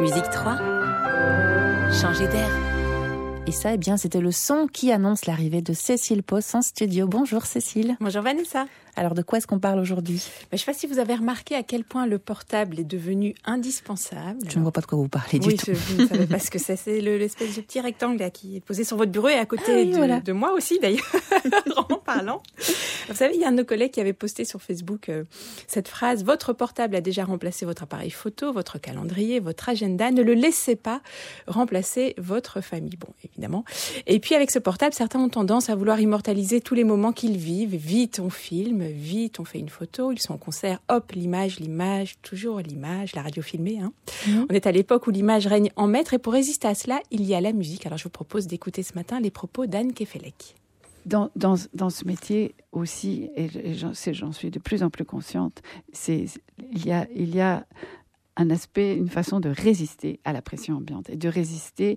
Musique 0.00 0.28
3. 0.30 0.58
Changer 1.92 2.26
d'air. 2.26 2.48
Et 3.46 3.52
ça, 3.52 3.74
eh 3.74 3.76
bien, 3.76 3.96
c'était 3.96 4.20
le 4.20 4.32
son 4.32 4.66
qui 4.66 4.90
annonce 4.90 5.26
l'arrivée 5.26 5.62
de 5.62 5.72
Cécile 5.72 6.22
Poss 6.22 6.54
en 6.54 6.62
studio. 6.62 7.06
Bonjour 7.06 7.44
Cécile. 7.46 7.96
Bonjour 8.00 8.22
Vanessa. 8.22 8.66
Alors 8.96 9.14
de 9.14 9.22
quoi 9.22 9.38
est-ce 9.38 9.46
qu'on 9.46 9.58
parle 9.58 9.78
aujourd'hui? 9.78 10.22
Ben, 10.50 10.56
Je 10.56 10.56
ne 10.56 10.58
sais 10.58 10.64
pas 10.64 10.72
si 10.72 10.86
vous 10.86 10.98
avez 10.98 11.14
remarqué 11.14 11.54
à 11.54 11.62
quel 11.62 11.84
point 11.84 12.06
le 12.06 12.18
portable 12.18 12.80
est 12.80 12.84
devenu 12.84 13.34
indispensable. 13.44 14.38
Je 14.48 14.58
ne 14.58 14.62
vois 14.62 14.72
pas 14.72 14.80
de 14.80 14.86
quoi 14.86 14.98
vous 14.98 15.08
parlez 15.08 15.38
du 15.38 15.56
tout. 15.56 15.70
Oui, 15.70 15.76
je 15.96 16.02
ne 16.02 16.08
savais 16.08 16.26
pas 16.26 16.38
ce 16.38 16.50
que 16.50 16.58
c'est. 16.60 16.76
C'est 16.76 17.00
l'espèce 17.00 17.54
de 17.54 17.60
petit 17.60 17.80
rectangle 17.80 18.18
là, 18.18 18.30
qui 18.30 18.56
est 18.56 18.60
posé 18.60 18.82
sur 18.82 18.96
votre 18.96 19.12
bureau 19.12 19.28
et 19.28 19.34
à 19.34 19.46
côté 19.46 19.92
ah 19.94 20.20
de, 20.20 20.32
moi 20.32 20.52
aussi 20.52 20.78
d'ailleurs, 20.80 21.04
parlant. 22.24 22.42
Vous 23.08 23.14
savez, 23.14 23.34
il 23.34 23.40
y 23.40 23.44
a 23.44 23.48
un 23.48 23.52
de 23.52 23.58
nos 23.58 23.64
collègues 23.64 23.90
qui 23.92 24.00
avait 24.00 24.14
posté 24.14 24.44
sur 24.44 24.62
Facebook 24.62 25.08
euh, 25.08 25.24
cette 25.66 25.88
phrase 25.88 26.24
«Votre 26.26 26.52
portable 26.52 26.96
a 26.96 27.00
déjà 27.00 27.24
remplacé 27.24 27.66
votre 27.66 27.82
appareil 27.82 28.10
photo, 28.10 28.52
votre 28.52 28.78
calendrier, 28.78 29.40
votre 29.40 29.68
agenda. 29.68 30.10
Ne 30.10 30.22
le 30.22 30.32
laissez 30.32 30.76
pas 30.76 31.02
remplacer 31.46 32.14
votre 32.16 32.60
famille.» 32.60 32.96
Bon, 32.98 33.08
évidemment. 33.24 33.64
Et 34.06 34.20
puis 34.20 34.34
avec 34.34 34.50
ce 34.50 34.58
portable, 34.58 34.94
certains 34.94 35.20
ont 35.20 35.28
tendance 35.28 35.68
à 35.68 35.74
vouloir 35.74 36.00
immortaliser 36.00 36.60
tous 36.60 36.74
les 36.74 36.84
moments 36.84 37.12
qu'ils 37.12 37.36
vivent. 37.36 37.76
Vite, 37.76 38.20
on 38.20 38.30
filme 38.30 38.84
vite, 38.86 39.40
on 39.40 39.44
fait 39.44 39.58
une 39.58 39.68
photo, 39.68 40.12
ils 40.12 40.20
sont 40.20 40.34
en 40.34 40.38
concert, 40.38 40.80
hop, 40.88 41.12
l'image, 41.12 41.60
l'image, 41.60 42.14
toujours 42.22 42.60
l'image, 42.60 43.14
la 43.14 43.22
radio 43.22 43.42
filmée. 43.42 43.80
Hein. 43.80 43.92
Mhm. 44.26 44.46
On 44.50 44.54
est 44.54 44.66
à 44.66 44.72
l'époque 44.72 45.06
où 45.06 45.10
l'image 45.10 45.46
règne 45.46 45.70
en 45.76 45.86
maître 45.86 46.14
et 46.14 46.18
pour 46.18 46.32
résister 46.32 46.68
à 46.68 46.74
cela, 46.74 47.00
il 47.10 47.24
y 47.24 47.34
a 47.34 47.40
la 47.40 47.52
musique. 47.52 47.84
Alors 47.86 47.98
je 47.98 48.04
vous 48.04 48.10
propose 48.10 48.46
d'écouter 48.46 48.82
ce 48.82 48.94
matin 48.94 49.20
les 49.20 49.30
propos 49.30 49.66
d'Anne 49.66 49.92
Kefelec. 49.92 50.54
Dans, 51.06 51.30
dans, 51.36 51.56
dans, 51.74 51.90
ce 51.90 52.06
métier 52.06 52.54
aussi, 52.72 53.28
et 53.36 53.48
j'en 53.74 54.32
suis 54.32 54.50
de 54.50 54.58
plus 54.58 54.82
en 54.82 54.90
plus 54.90 55.04
consciente, 55.04 55.62
il 56.08 56.86
y 56.86 56.92
a, 56.92 57.06
il 57.14 57.34
y 57.34 57.40
a 57.40 57.66
un 58.36 58.50
aspect, 58.50 58.96
une 58.96 59.08
façon 59.08 59.40
de 59.40 59.48
résister 59.48 60.20
à 60.24 60.32
la 60.32 60.42
pression 60.42 60.76
ambiante 60.76 61.10
et 61.10 61.16
de 61.16 61.28
résister. 61.28 61.96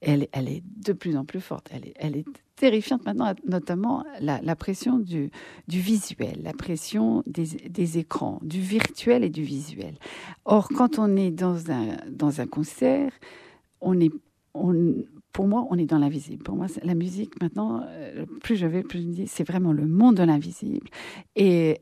Elle, 0.00 0.26
elle 0.32 0.48
est 0.48 0.62
de 0.64 0.92
plus 0.92 1.16
en 1.16 1.24
plus 1.24 1.40
forte. 1.40 1.68
Elle 1.72 1.86
est, 1.86 1.94
elle 1.96 2.16
est 2.16 2.24
terrifiante 2.56 3.04
maintenant, 3.04 3.32
notamment 3.46 4.04
la, 4.20 4.56
pression 4.56 4.98
du, 4.98 5.30
du, 5.68 5.80
visuel, 5.80 6.40
la 6.42 6.52
pression 6.52 7.22
des, 7.26 7.46
des, 7.68 7.98
écrans, 7.98 8.40
du 8.42 8.60
virtuel 8.60 9.24
et 9.24 9.30
du 9.30 9.42
visuel. 9.42 9.94
Or, 10.44 10.68
quand 10.68 10.98
on 10.98 11.16
est 11.16 11.30
dans 11.30 11.70
un, 11.70 11.96
dans 12.10 12.40
un 12.40 12.46
concert, 12.46 13.12
on 13.80 14.00
est, 14.00 14.10
pour 15.32 15.48
moi, 15.48 15.66
on 15.70 15.78
est 15.78 15.86
dans 15.86 15.98
l'invisible. 15.98 16.42
Pour 16.42 16.56
moi, 16.56 16.66
la 16.82 16.94
musique, 16.94 17.40
maintenant, 17.40 17.82
euh, 17.88 18.26
plus 18.42 18.56
je 18.56 18.66
vais, 18.66 18.82
plus 18.82 19.00
je 19.00 19.06
me 19.06 19.12
dis, 19.12 19.26
c'est 19.26 19.44
vraiment 19.44 19.72
le 19.72 19.86
monde 19.86 20.16
de 20.16 20.22
l'invisible. 20.22 20.88
Et, 21.36 21.80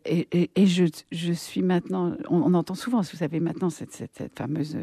je, 0.56 1.32
suis 1.32 1.62
maintenant, 1.62 2.14
on, 2.28 2.54
entend 2.54 2.74
souvent, 2.74 3.00
vous 3.00 3.16
savez, 3.16 3.40
maintenant, 3.40 3.70
cette, 3.70 4.08
fameuse 4.36 4.76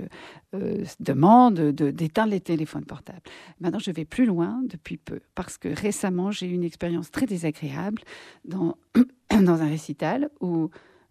euh, 0.53 0.83
demande 0.99 1.71
d'éteindre 1.71 2.31
les 2.31 2.41
téléphones 2.41 2.85
portables. 2.85 3.21
Maintenant, 3.61 3.79
je 3.79 3.91
vais 3.91 4.05
plus 4.05 4.25
loin 4.25 4.61
depuis 4.65 4.97
peu, 4.97 5.21
parce 5.33 5.57
que 5.57 5.69
récemment, 5.69 6.31
j'ai 6.31 6.47
eu 6.47 6.53
une 6.53 6.65
expérience 6.65 7.09
très 7.09 7.25
désagréable 7.25 8.01
dans 8.43 8.77
un 9.29 9.55
récital 9.55 10.29
où 10.41 10.69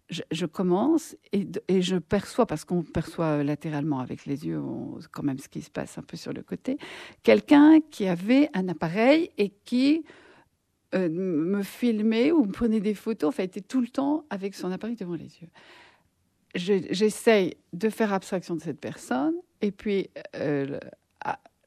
je, 0.09 0.45
commence 0.45 1.15
et, 1.33 1.81
je 1.81 1.97
perçois, 1.97 2.45
parce 2.45 2.63
qu'on 2.63 2.83
perçoit 2.83 3.43
latéralement 3.43 3.99
avec 3.99 4.25
les 4.25 4.45
yeux 4.45 4.61
quand 5.11 5.23
même 5.23 5.39
ce 5.39 5.49
qui 5.49 5.61
se 5.61 5.69
passe 5.69 5.97
un 5.97 6.01
peu 6.01 6.17
sur 6.17 6.33
le 6.33 6.43
côté, 6.43 6.77
quelqu'un 7.23 7.79
qui 7.81 8.07
avait 8.07 8.49
un 8.53 8.67
appareil 8.69 9.29
et 9.37 9.49
qui 9.65 10.05
euh, 10.95 11.09
me 11.09 11.61
filmait 11.61 12.31
ou 12.31 12.45
me 12.45 12.51
prenait 12.51 12.79
des 12.79 12.93
photos, 12.93 13.29
enfin 13.29 13.43
était 13.43 13.61
tout 13.61 13.81
le 13.81 13.87
temps 13.87 14.25
avec 14.29 14.55
son 14.55 14.71
appareil 14.71 14.95
devant 14.95 15.15
les 15.15 15.39
yeux. 15.41 15.49
J'essaye 16.55 17.55
de 17.73 17.89
faire 17.89 18.13
abstraction 18.13 18.55
de 18.55 18.61
cette 18.61 18.79
personne 18.79 19.35
et 19.61 19.71
puis 19.71 20.09
euh, 20.35 20.79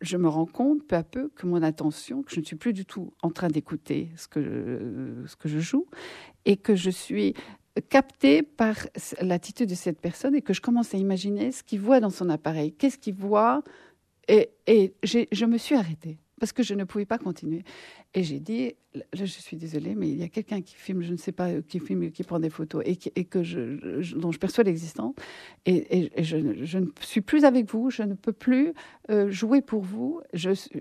je 0.00 0.16
me 0.16 0.28
rends 0.28 0.47
compte 0.47 0.86
peu 0.86 0.97
à 0.97 1.02
peu 1.02 1.28
que 1.28 1.47
mon 1.47 1.62
attention, 1.62 2.22
que 2.22 2.32
je 2.32 2.41
ne 2.41 2.44
suis 2.47 2.56
plus 2.56 2.72
du 2.72 2.86
tout 2.86 3.12
en 3.22 3.30
train 3.30 3.48
d'écouter 3.48 4.08
ce 4.16 4.25
ce 4.25 5.36
que 5.36 5.48
je 5.48 5.58
joue 5.58 5.87
et 6.47 6.56
que 6.56 6.75
je 6.75 6.91
suis 6.91 7.34
capté 7.80 8.42
par 8.42 8.76
l'attitude 9.20 9.68
de 9.70 9.74
cette 9.74 10.00
personne 10.00 10.34
et 10.34 10.42
que 10.42 10.52
je 10.52 10.60
commence 10.60 10.94
à 10.94 10.98
imaginer 10.98 11.52
ce 11.52 11.62
qu'il 11.62 11.80
voit 11.80 12.00
dans 12.00 12.10
son 12.10 12.28
appareil, 12.28 12.72
qu'est-ce 12.72 12.98
qu'il 12.98 13.14
voit? 13.14 13.62
Et, 14.28 14.50
et 14.66 14.94
je 15.02 15.44
me 15.44 15.58
suis 15.58 15.74
arrêtée 15.74 16.19
parce 16.40 16.52
que 16.52 16.62
je 16.64 16.74
ne 16.74 16.84
pouvais 16.84 17.04
pas 17.04 17.18
continuer. 17.18 17.62
Et 18.14 18.24
j'ai 18.24 18.40
dit, 18.40 18.74
là, 18.94 19.02
je 19.12 19.24
suis 19.26 19.56
désolée, 19.56 19.94
mais 19.94 20.08
il 20.08 20.16
y 20.16 20.22
a 20.24 20.28
quelqu'un 20.28 20.62
qui 20.62 20.74
filme, 20.74 21.02
je 21.02 21.12
ne 21.12 21.16
sais 21.16 21.32
pas, 21.32 21.60
qui 21.60 21.78
filme, 21.78 22.10
qui 22.10 22.24
prend 22.24 22.40
des 22.40 22.50
photos 22.50 22.82
et, 22.86 22.96
que 22.96 23.42
je, 23.44 24.16
dont 24.16 24.32
je 24.32 24.38
perçois 24.38 24.64
l'existence. 24.64 25.14
Et, 25.66 26.10
je, 26.18 26.38
ne 26.78 26.86
suis 27.00 27.20
plus 27.20 27.44
avec 27.44 27.70
vous, 27.70 27.90
je 27.90 28.02
ne 28.02 28.14
peux 28.14 28.32
plus 28.32 28.72
euh, 29.10 29.30
jouer 29.30 29.60
pour 29.60 29.82
vous. 29.82 30.22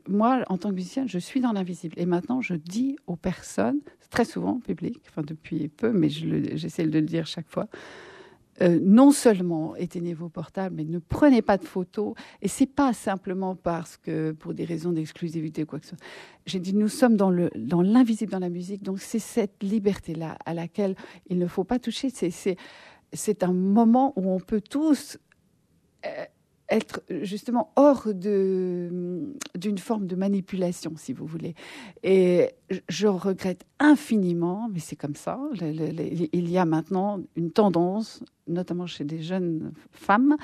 Moi, 0.07 0.43
en 0.47 0.57
tant 0.57 0.69
que 0.69 0.75
musicienne, 0.75 1.09
je 1.09 1.19
suis 1.19 1.41
dans 1.41 1.51
l'invisible. 1.51 1.93
Et 1.97 2.05
maintenant, 2.05 2.41
je 2.41 2.55
dis 2.55 2.95
aux 3.05 3.17
personnes, 3.17 3.81
très 4.09 4.25
souvent 4.25 4.59
public, 4.59 5.01
enfin 5.09 5.21
depuis 5.21 5.67
peu, 5.67 5.91
mais 5.91 6.09
j'essaie 6.09 6.87
de 6.87 6.99
le 6.99 7.05
dire 7.05 7.27
chaque 7.27 7.47
fois, 7.49 7.67
euh, 8.61 8.79
non 8.81 9.11
seulement 9.11 9.75
éteignez 9.75 10.13
vos 10.13 10.29
portables, 10.29 10.75
mais 10.75 10.83
ne 10.83 10.99
prenez 10.99 11.41
pas 11.41 11.57
de 11.57 11.65
photos. 11.65 12.13
Et 12.41 12.47
c'est 12.47 12.65
pas 12.65 12.93
simplement 12.93 13.55
parce 13.55 13.97
que 13.97 14.31
pour 14.31 14.53
des 14.53 14.65
raisons 14.65 14.91
d'exclusivité 14.91 15.63
ou 15.63 15.65
quoi 15.65 15.79
que 15.79 15.85
ce 15.85 15.95
soit. 15.95 16.05
J'ai 16.45 16.59
dit 16.59 16.73
nous 16.73 16.87
sommes 16.89 17.15
dans 17.15 17.29
le 17.29 17.49
dans 17.55 17.81
l'invisible 17.81 18.31
dans 18.31 18.39
la 18.39 18.49
musique, 18.49 18.83
donc 18.83 18.99
c'est 18.99 19.19
cette 19.19 19.63
liberté 19.63 20.15
là 20.15 20.37
à 20.45 20.53
laquelle 20.53 20.95
il 21.27 21.37
ne 21.37 21.47
faut 21.47 21.63
pas 21.63 21.79
toucher. 21.79 22.09
C'est 22.09 22.57
c'est 23.13 23.43
un 23.43 23.53
moment 23.53 24.13
où 24.15 24.29
on 24.29 24.39
peut 24.39 24.61
tous 24.61 25.17
euh, 26.05 26.25
être 26.69 27.01
justement 27.21 27.71
hors 27.75 28.13
de 28.13 29.33
d'une 29.55 29.77
forme 29.77 30.07
de 30.07 30.15
manipulation, 30.15 30.93
si 30.95 31.13
vous 31.13 31.25
voulez. 31.25 31.55
Et 32.03 32.49
je 32.87 33.07
regrette 33.07 33.65
infiniment, 33.79 34.69
mais 34.71 34.79
c'est 34.79 34.95
comme 34.95 35.15
ça. 35.15 35.39
il 35.61 36.49
y 36.49 36.57
a 36.57 36.65
maintenant 36.65 37.19
une 37.35 37.51
tendance, 37.51 38.23
notamment 38.47 38.87
chez 38.87 39.03
des 39.03 39.21
jeunes 39.21 39.73
femmes, 39.91 40.37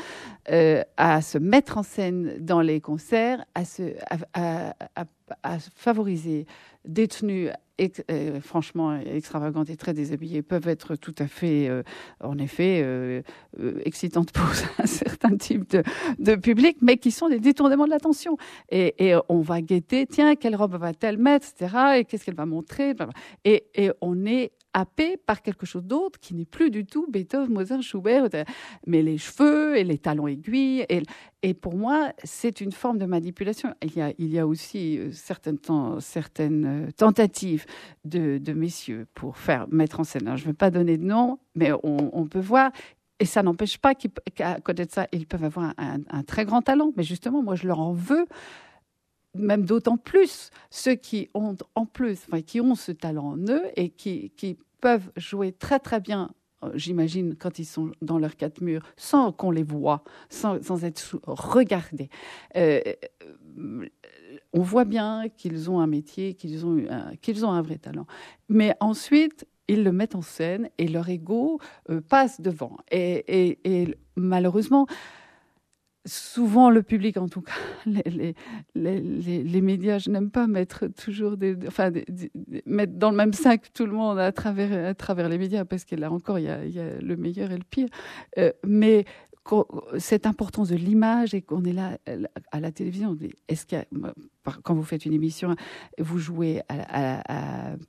euh, 0.52 0.84
à 0.98 1.22
se 1.22 1.38
mettre 1.38 1.78
en 1.78 1.84
scène 1.84 2.38
dans 2.40 2.62
les 2.62 2.82
concerts, 2.82 3.46
à, 3.54 3.66
se, 3.66 3.94
à, 4.34 4.76
à 5.44 5.60
favoriser 5.60 6.46
des 6.86 7.08
tenues 7.08 7.50
euh, 8.10 8.40
franchement 8.40 8.98
extravagantes 8.98 9.70
et 9.70 9.76
très 9.76 9.94
déshabillées 9.94 10.42
peuvent 10.42 10.68
être 10.68 10.96
tout 10.96 11.16
à 11.20 11.28
fait, 11.28 11.68
euh, 11.68 11.84
en 12.22 12.38
effet, 12.38 12.82
euh, 12.84 13.22
excitantes 13.84 14.32
pour 14.34 14.46
un 14.80 14.86
certain 14.86 15.36
type 15.36 15.76
de, 16.20 16.36
public, 16.36 16.78
mais 16.82 16.98
qui 16.98 17.12
sont 17.12 17.28
des 17.28 17.40
détournements 17.40 17.86
de 17.86 17.90
l'attention. 17.90 18.38
Et, 18.70 19.14
on 19.30 19.42
va 19.42 19.62
guetter, 19.62 20.06
tiens, 20.08 20.36
quelle 20.36 20.56
robe 20.56 20.76
va-t-elle 20.76 21.18
mettre, 21.18 21.48
etc. 21.50 21.76
Et 21.98 22.06
qu'est-ce 22.06 22.26
qu'elle 22.26 22.36
va 22.36 22.46
montrer 22.46 22.94
et, 23.44 23.64
on 24.02 24.26
est 24.26 24.52
happé 24.74 25.16
par 25.16 25.42
quelque 25.42 25.66
chose 25.66 25.86
d'autre 25.86 26.20
qui 26.20 26.36
n'est 26.36 26.46
plus 26.46 26.70
du 26.70 26.86
tout 26.86 27.08
Beethoven, 27.10 27.50
Mozart, 27.50 27.82
Schubert, 27.82 28.28
mais 28.86 29.02
les 29.02 29.18
cheveux 29.18 29.78
et 29.78 29.86
les 29.86 29.98
talons 29.98 30.28
aiguilles. 30.28 30.86
Et, 31.42 31.54
pour 31.54 31.76
moi, 31.76 32.12
c'est 32.24 32.60
une 32.60 32.72
forme 32.72 32.98
de 32.98 33.06
manipulation. 33.06 33.74
Il 33.82 34.34
y 34.34 34.40
a, 34.40 34.48
aussi 34.48 35.00
certaines, 35.12 35.60
euh, 35.70 36.90
de, 38.04 38.54
messieurs 38.54 39.08
pour 39.14 39.38
faire 39.38 39.68
mettre 39.70 40.00
en 40.00 40.04
scène. 40.04 40.36
je 40.36 40.44
ne 40.44 40.48
veux 40.48 40.54
pas 40.54 40.72
donner 40.72 40.98
de 40.98 41.04
nom, 41.04 41.40
mais 41.56 41.72
on, 41.84 42.28
peut 42.28 42.40
voir 42.40 42.72
et 43.20 43.26
ça 43.26 43.44
n'empêche 43.44 43.78
pas 43.78 43.96
qu'à 43.96 44.60
côté 44.60 44.86
de 44.86 44.92
ça, 44.92 45.08
ils 45.12 45.26
peuvent 45.26 45.44
avoir 45.44 45.74
un, 45.78 46.24
très 46.24 46.46
grand 46.46 46.62
talent. 46.62 46.92
Mais 46.98 47.04
justement, 47.04 47.42
moi, 47.42 47.56
je 47.56 47.68
leur 47.68 47.80
en 47.80 47.94
veux 47.94 48.26
même 49.34 49.66
d'autant 49.66 49.98
plus 49.98 50.50
ceux 50.70 50.96
qui 50.96 51.30
ont 51.34 51.56
en 51.76 51.86
plus, 51.86 52.20
enfin, 52.28 52.42
qui 52.42 52.62
ont 52.62 52.76
ce 52.76 52.92
talent 52.92 53.32
en 53.32 53.38
eux 53.38 53.64
et 53.76 53.90
qui, 53.90 54.58
peuvent 54.82 55.10
jouer 55.18 55.52
très 55.52 55.80
très 55.80 56.00
bien 56.00 56.30
euh, 56.64 56.72
j'imagine, 56.76 57.36
quand 57.36 57.58
ils 57.58 57.66
sont 57.66 57.92
dans 58.02 58.20
leurs 58.20 58.36
quatre 58.36 58.62
murs, 58.62 58.84
sans 58.98 59.32
qu'on 59.32 59.50
les 59.50 59.64
voit, 59.64 60.04
sans, 60.30 60.84
être 60.84 61.20
regardés. 61.26 62.10
Euh, 62.56 62.82
on 64.56 64.62
voit 64.62 64.86
bien 64.86 65.28
qu'ils 65.38 65.70
ont 65.70 65.80
un 65.82 65.88
métier, 65.88 66.34
qu'ils 66.34 66.66
ont, 66.66 66.78
ont 66.78 67.52
un 67.52 67.62
vrai 67.62 67.78
talent. 67.78 68.08
Mais 68.48 68.74
ensuite, 68.80 69.46
ils 69.68 69.84
le 69.84 69.92
mettent 69.92 70.16
en 70.16 70.22
scène 70.22 70.70
et 70.78 70.88
leur 70.88 71.10
ego 71.10 71.60
euh, 71.90 72.00
passe 72.02 72.40
devant. 72.40 72.78
Et, 72.90 73.58
malheureusement, 74.16 74.88
souvent 76.06 76.70
le 76.70 76.84
public, 76.84 77.18
en 77.18 77.28
tout 77.28 77.42
cas, 77.42 77.52
les, 77.86 78.34
les, 78.76 79.02
les, 79.02 79.44
les 79.44 79.62
médias, 79.62 79.98
je 79.98 80.10
n'aime 80.10 80.32
pas 80.32 80.48
mettre 80.48 80.88
toujours 80.88 81.36
des, 81.36 81.58
enfin, 81.68 81.92
mettre 82.66 82.94
dans 82.94 83.12
le 83.12 83.18
même 83.18 83.34
sac 83.34 83.74
tout 83.74 83.86
le 83.86 83.92
monde 83.92 84.20
à 84.20 84.32
travers, 84.32 84.90
à 84.90 84.94
travers 84.94 85.28
les 85.28 85.38
médias, 85.38 85.66
parce 85.66 85.84
que 85.84 85.96
là 85.96 86.12
encore, 86.12 86.40
il 86.40 86.46
y 86.46 86.50
a, 86.50 86.64
il 86.64 86.72
y 86.72 86.80
a 86.80 86.98
le 87.02 87.18
meilleur 87.18 87.52
et 87.52 87.58
le 87.58 87.66
pire. 87.70 87.90
Euh, 88.38 88.54
mais 88.64 89.04
cette 89.98 90.26
importance 90.26 90.70
de 90.70 90.76
l'image 90.76 91.34
et 91.34 91.42
qu'on 91.42 91.64
est 91.64 91.74
là 91.74 91.98
à 92.52 92.60
la 92.60 92.72
télévision. 92.72 93.18
Est-ce 93.48 93.66
que 93.66 93.76
quand 94.64 94.74
vous 94.74 94.84
faites 94.84 95.06
une 95.06 95.14
émission, 95.14 95.56
vous 96.00 96.18
jouez 96.18 96.62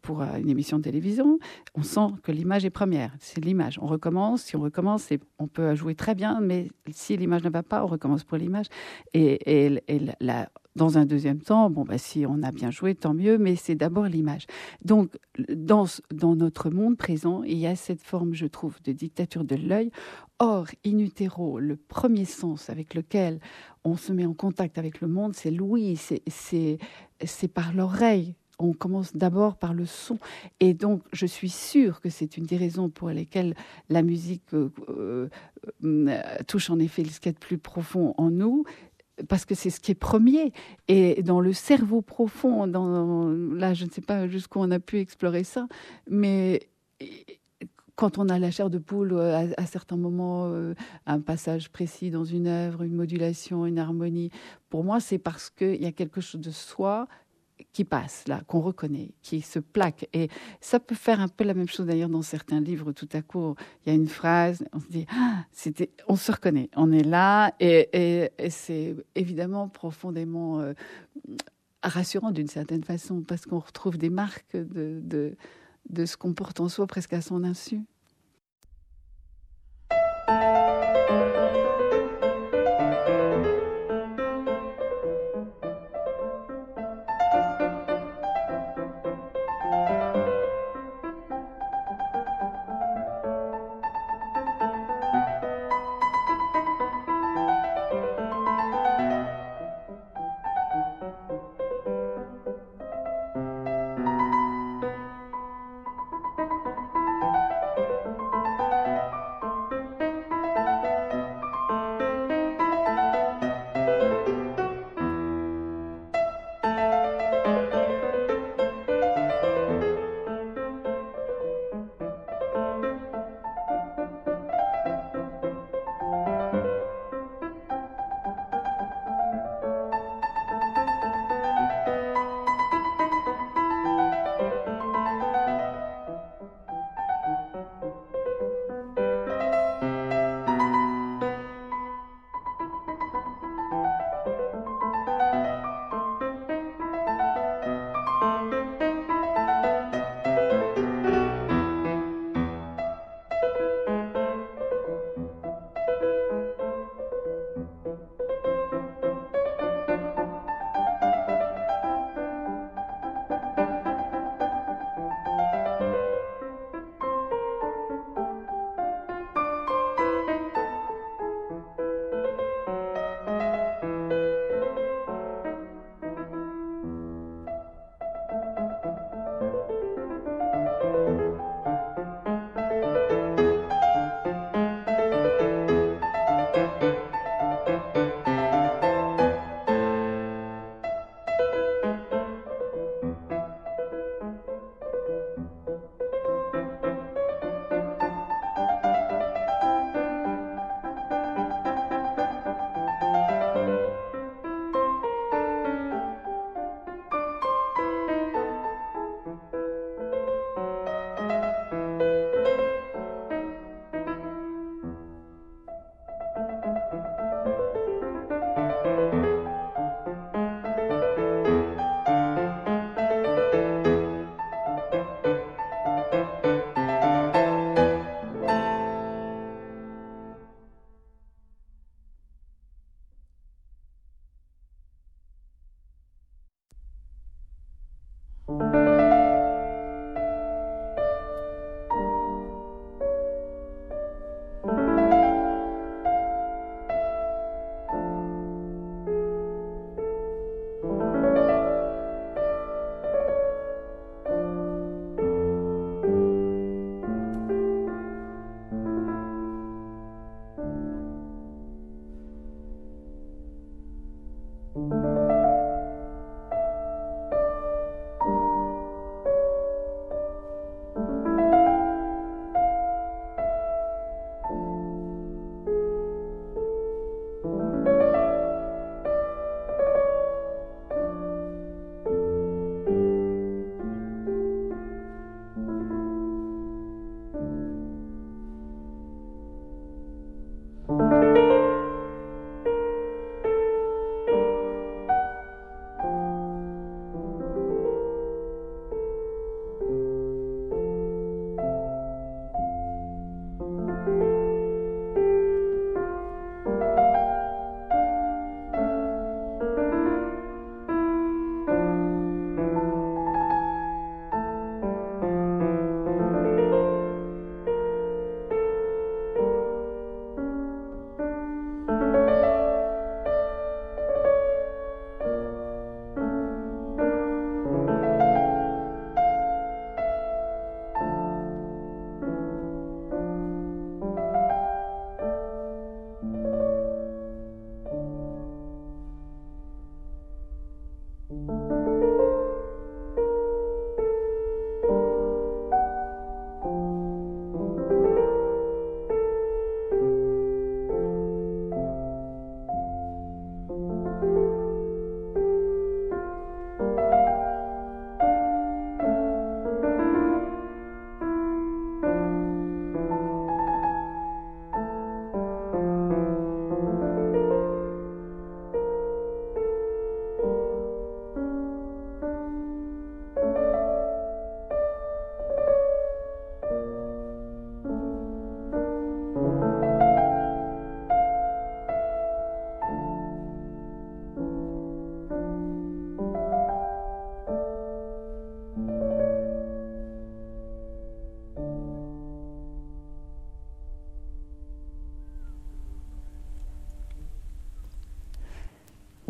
pour 0.03 0.23
une 0.23 0.49
émission 0.49 0.79
de 0.79 0.83
télévision, 0.83 1.39
on 1.75 1.83
sent 1.83 2.09
que 2.23 2.33
l'image 2.33 2.65
est 2.65 2.71
première. 2.71 3.15
C'est 3.21 3.45
l'image. 3.45 3.79
On 3.81 3.87
recommence. 3.87 4.43
Si 4.43 4.57
on 4.57 4.61
recommence, 4.61 5.09
on 5.39 5.47
peut 5.47 5.75
jouer 5.75 5.95
très 5.95 6.15
bien, 6.15 6.41
mais 6.41 6.69
si 6.91 7.17
l'image 7.17 7.45
ne 7.45 7.51
va 7.51 7.63
pas, 7.63 7.85
on 7.85 7.87
recommence 7.87 8.25
pour 8.25 8.39
l'image. 8.39 8.67
Et, 9.15 9.67
et, 9.67 9.81
la, 10.21 10.49
dans 10.77 10.99
un 10.99 11.07
deuxième 11.07 11.41
temps, 11.41 11.71
bon, 11.71 11.85
bah, 11.85 11.99
si 11.99 12.25
on 12.27 12.43
a 12.43 12.53
bien 12.53 12.71
joué, 12.71 12.95
tant 12.95 13.15
mieux, 13.15 13.39
mais 13.39 13.57
c'est 13.57 13.75
d'abord 13.75 14.05
l'image. 14.05 14.47
Donc, 14.85 15.11
dans, 15.49 15.87
dans 16.13 16.37
notre 16.37 16.71
monde 16.71 16.97
présent, 16.97 17.43
il 17.43 17.59
y 17.59 17.67
a 17.67 17.75
cette 17.75 18.03
forme, 18.03 18.35
je 18.35 18.47
trouve, 18.47 18.77
de 18.85 18.93
dictature 18.93 19.45
de 19.45 19.57
l'œil. 19.57 19.91
Or, 20.39 20.67
in 20.85 20.99
utero, 20.99 21.59
le 21.59 21.77
premier 21.77 22.27
sens 22.27 22.69
avec 22.69 22.95
lequel 22.95 23.41
on 23.85 23.97
se 23.97 24.13
met 24.13 24.27
en 24.27 24.35
contact 24.35 24.79
avec 24.79 25.01
le 25.01 25.09
monde, 25.09 25.35
c'est 25.35 25.51
l'ouïe, 25.51 25.97
c'est 25.97 27.49
par 27.49 27.73
l'oreille 27.73 28.35
on 28.59 28.73
commence 28.73 29.15
d'abord 29.15 29.57
par 29.57 29.75
le 29.75 29.85
son. 29.85 30.19
Et 30.61 30.75
donc, 30.75 31.03
je 31.13 31.27
suis 31.27 31.51
sûre 31.51 32.01
que 32.01 32.09
c'est 32.09 32.37
une 32.37 32.47
des 32.47 32.57
raisons 32.57 32.89
pour 32.89 33.11
lesquelles 33.11 33.55
la 33.91 34.03
musique 34.03 34.43
euh, 34.55 34.71
euh, 35.85 36.09
touche 36.47 36.71
en 36.71 36.79
effet 36.79 37.03
est 37.03 37.33
de 37.33 37.39
plus 37.39 37.59
profond 37.59 38.15
en 38.17 38.31
nous, 38.31 38.65
parce 39.29 39.45
que 39.45 39.55
c'est 39.55 39.71
ce 39.71 39.81
qui 39.81 39.93
est 39.93 39.97
premier. 39.97 40.53
Et 40.89 41.23
dans 41.23 41.41
le 41.41 41.53
cerveau 41.53 42.03
profond, 42.03 42.67
là, 42.67 43.75
je 43.75 43.85
ne 43.85 43.91
sais 43.91 44.03
pas 44.03 44.29
jusqu'où 44.29 44.61
on 44.61 44.71
a 44.71 44.79
pu 44.79 44.99
explorer 44.99 45.45
ça, 45.45 45.67
mais 46.09 46.69
quand 47.97 48.19
on 48.19 48.29
a 48.29 48.39
la 48.39 48.51
chair 48.51 48.71
de 48.71 48.79
poule 48.79 49.15
euh, 49.15 49.49
à, 49.57 49.67
certains 49.67 49.97
moments, 49.97 50.49
euh, 50.49 50.75
un 51.07 51.21
passage 51.21 51.71
précis 51.71 52.11
dans 52.11 52.25
une 52.25 52.47
œuvre, 52.47 52.83
une 52.83 52.95
modulation, 52.95 53.67
une 53.67 53.79
harmonie, 53.79 54.31
pour 54.69 54.85
moi, 54.85 55.01
c'est 55.01 55.19
parce 55.19 55.51
qu'il 55.51 55.83
y 55.83 55.87
a 55.87 55.93
quelque 55.93 56.21
chose 56.21 56.43
de 56.43 56.51
soi 56.51 57.09
qui 57.77 57.85
passe 57.85 58.27
là, 58.27 58.41
qu'on 58.47 58.61
reconnaît, 58.61 59.11
qui 59.21 59.43
se 59.43 59.59
plaque. 59.59 60.09
Et 60.15 60.31
ça 60.63 60.81
peut 60.81 60.95
faire 60.95 61.21
un 61.21 61.29
peu 61.29 61.45
la 61.45 61.53
même 61.53 61.69
chose 61.69 61.85
d'ailleurs 61.85 62.09
dans 62.09 62.23
certains 62.23 62.59
livres. 62.59 62.93
Tout 62.93 63.09
à 63.13 63.21
coup, 63.21 63.55
il 63.85 63.91
y 63.91 63.93
a 63.93 63.95
une 63.95 64.09
phrase, 64.09 64.65
on 64.73 64.81
se 64.81 64.89
dit, 64.89 65.05
ah, 65.11 65.45
c'était, 65.53 65.91
on 66.09 66.17
se 66.17 66.33
reconnaît, 66.33 66.71
on 66.75 66.91
est 66.91 67.05
là, 67.05 67.53
et, 67.61 68.31
c'est 68.49 68.97
évidemment 69.15 69.69
profondément 69.69 70.61
euh, 70.61 70.73
rassurant 71.83 72.31
d'une 72.31 72.49
certaine 72.49 72.83
façon 72.83 73.21
parce 73.21 73.45
qu'on 73.45 73.59
retrouve 73.59 73.99
des 73.99 74.09
marques 74.09 74.57
de, 74.57 74.99
de, 75.03 75.37
de 75.91 76.07
ce 76.07 76.17
qu'on 76.17 76.33
porte 76.33 76.61
en 76.61 76.71
soi 76.71 76.87
presque 76.87 77.13
à 77.13 77.21
son 77.21 77.45
insu. 77.45 77.83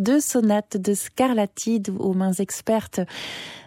Deux 0.06 0.20
sonates 0.20 0.76
de 0.76 0.94
Scarlatti 0.94 1.82
aux 1.98 2.14
mains 2.14 2.34
expertes 2.34 3.00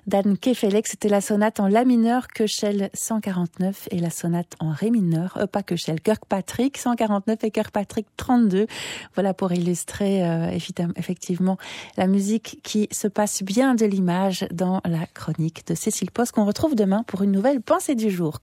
d'Anne 0.08 0.38
Kefelec. 0.38 0.88
C'était 0.88 1.10
la 1.10 1.20
sonate 1.20 1.60
en 1.60 1.68
La 1.68 1.84
mineur, 1.84 2.30
Köchel 2.30 2.90
149 2.94 3.90
et 3.92 4.00
la 4.00 4.10
sonate 4.10 4.56
en 4.62 4.72
Ré 4.72 4.90
mineur, 4.90 5.36
euh, 5.36 5.48
pas 5.48 5.64
Köchel, 5.64 6.00
Kirkpatrick 6.00 6.78
149 6.78 7.44
et 7.44 7.52
Kirkpatrick 7.52 8.08
32. 8.16 8.68
Voilà 9.16 9.34
pour 9.34 9.52
illustrer 9.52 10.26
euh, 10.26 10.50
effectivement 10.96 11.58
la 11.98 12.08
musique 12.08 12.62
qui 12.64 12.88
se 12.94 13.10
passe 13.10 13.44
bien 13.44 13.76
de 13.76 13.86
l'image 13.86 14.48
dans 14.50 14.80
la 14.86 15.06
chronique 15.08 15.68
de 15.68 15.76
Cécile 15.76 16.12
Post 16.12 16.32
qu'on 16.32 16.46
retrouve 16.46 16.74
demain 16.74 17.04
pour 17.04 17.22
une 17.22 17.32
nouvelle 17.32 17.62
pensée 17.62 17.96
du 17.96 18.10
jour. 18.10 18.38